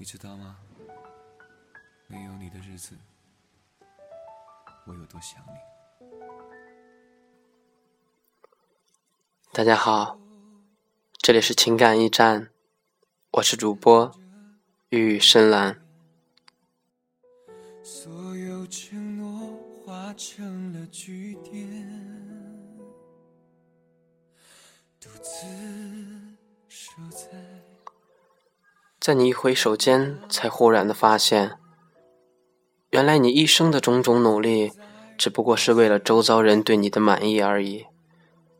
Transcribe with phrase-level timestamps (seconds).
[0.00, 0.56] 你知道吗？
[2.06, 2.96] 没有你的日子，
[4.86, 5.52] 我有多想你。
[9.52, 10.18] 大家好，
[11.18, 12.48] 这里是情感驿站，
[13.32, 14.18] 我是主播
[14.88, 15.82] 玉宇深蓝。
[17.84, 19.54] 所有承诺
[19.84, 21.78] 化成了句点，
[24.98, 25.46] 独自
[29.00, 31.52] 在你一回首间，才忽然的发现，
[32.90, 34.72] 原来你一生的种种努力，
[35.16, 37.86] 只不过是为了周遭人对你的满意而已，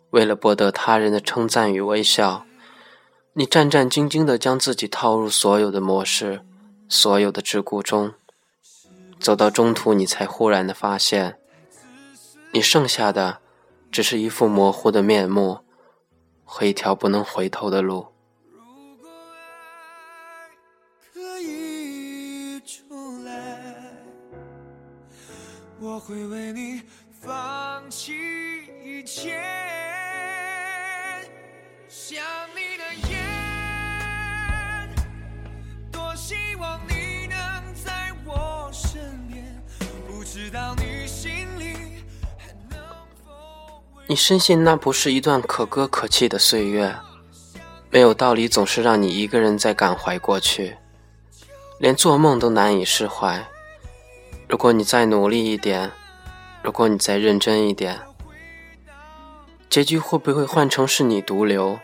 [0.08, 2.46] 为了博得他人的称赞与微笑，
[3.34, 6.40] 你战战兢兢的将自己套入所有的模式，
[6.88, 8.14] 所有的桎梏中，
[9.18, 11.38] 走到中途，你才忽然的发现，
[12.52, 13.40] 你剩下的
[13.92, 15.58] 只是一副模糊的面目
[16.46, 18.06] 和一条不能回头的路。
[25.82, 26.82] 我会为你
[27.22, 28.12] 放弃
[28.84, 29.40] 一切。
[31.88, 32.22] 想
[32.54, 33.16] 你的眼，
[35.90, 37.38] 多希望你能
[37.82, 39.42] 在我身边。
[40.06, 42.04] 不知道你心里
[42.36, 42.78] 还能
[43.24, 43.82] 否？
[44.06, 46.94] 你深信那不是一段可歌可泣的岁月，
[47.88, 50.76] 没有道理总是让你一个人在感怀过去，
[51.78, 53.48] 连做梦都难以释怀。
[54.50, 55.92] 如果你再努力一点，
[56.60, 58.00] 如果你再认真一点，
[59.68, 61.78] 结局会不会换成是你独留？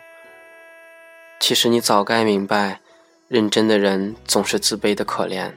[1.39, 2.81] 其实你早该明白，
[3.29, 5.53] 认真的人总是自卑的可怜。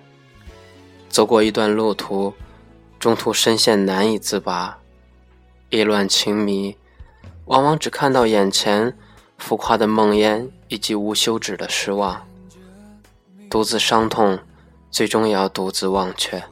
[1.09, 2.35] 走过一段路途，
[2.99, 4.77] 中途深陷难以自拔，
[5.71, 6.77] 意乱情迷，
[7.45, 8.95] 往往只看到眼前
[9.39, 12.27] 浮夸的梦魇以及无休止的失望，
[13.49, 14.37] 独自伤痛，
[14.91, 16.43] 最终也要独自忘却。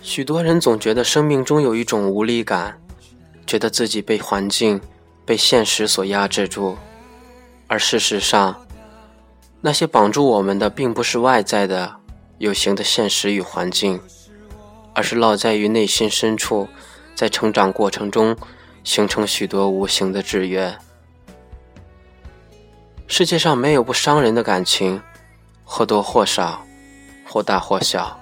[0.00, 2.80] 许多人总觉得生命中有一种无力感，
[3.46, 4.80] 觉得自己被环境、
[5.24, 6.76] 被现实所压制住，
[7.68, 8.66] 而事实上，
[9.60, 11.94] 那些绑住我们的并不是外在的
[12.38, 14.00] 有形的现实与环境，
[14.94, 16.66] 而是烙在于内心深处，
[17.14, 18.36] 在成长过程中
[18.82, 20.76] 形成许多无形的制约。
[23.10, 25.02] 世界上没有不伤人的感情，
[25.64, 26.62] 或多或少，
[27.26, 28.20] 或大或小。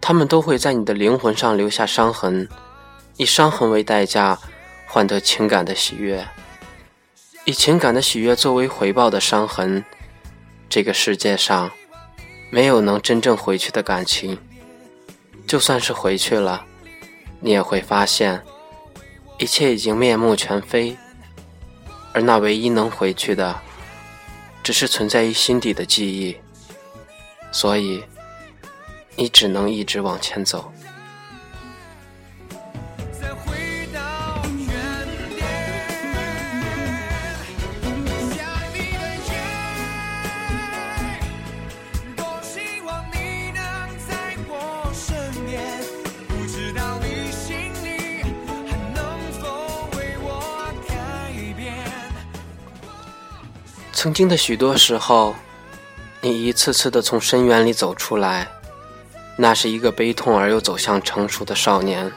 [0.00, 2.48] 他们都会在你的灵魂上留下伤痕，
[3.16, 4.38] 以伤痕为代价，
[4.86, 6.24] 换得情感的喜悦；
[7.44, 9.84] 以情感的喜悦作为回报的伤痕。
[10.68, 11.72] 这个世界上，
[12.50, 14.38] 没有能真正回去的感情。
[15.44, 16.64] 就算是回去了，
[17.40, 18.44] 你也会发现，
[19.38, 20.96] 一切已经面目全非。
[22.16, 23.60] 而那唯一能回去的，
[24.62, 26.34] 只是存在于心底的记忆。
[27.52, 28.02] 所以。
[29.18, 30.70] 你只能一直往前走。
[53.96, 55.34] 曾经的许多时候，
[56.20, 58.46] 你一次次的从深渊里走出来。
[59.38, 62.12] 那是一个悲痛而又走向成熟的少年。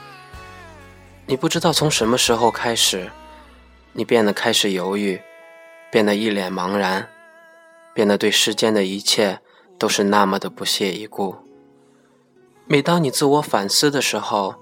[1.25, 3.09] 你不知道从什么时候开始，
[3.94, 5.22] 你变得开始犹豫，
[5.90, 7.07] 变得一脸茫然，
[7.94, 9.40] 变得对世间的一切
[9.78, 11.34] 都是那么的不屑一顾。
[12.67, 14.56] 每当你自我反思的时候，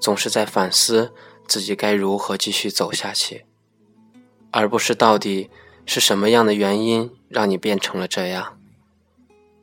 [0.00, 1.12] 总是在反思
[1.48, 3.44] 自己该如何继续走下去，
[4.52, 5.50] 而不是到底
[5.86, 8.60] 是什么样的原因让你变成了这样，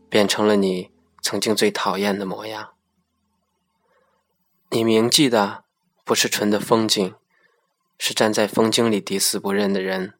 [0.09, 0.89] 变成了你。
[1.23, 2.73] 曾经最讨厌的模样，
[4.71, 5.63] 你铭记的
[6.03, 7.13] 不是纯的风景，
[7.99, 10.13] 是站在风景里抵死不认的人；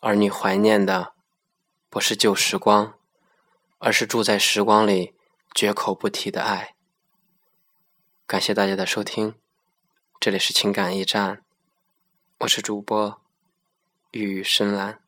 [0.00, 1.14] 而你怀念的
[1.88, 2.98] 不是旧时光，
[3.78, 5.14] 而是住在时光里
[5.54, 6.74] 绝口不提的爱。
[8.26, 9.34] 感谢大家的收听，
[10.20, 11.42] 这里是情感驿站，
[12.40, 13.22] 我是主播
[14.10, 14.99] 玉深蓝。